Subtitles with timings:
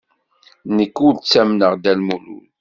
[0.75, 2.47] Nekk ur ttamneɣ Dda Lmulud.